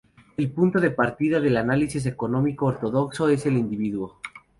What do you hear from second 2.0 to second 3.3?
económico ortodoxo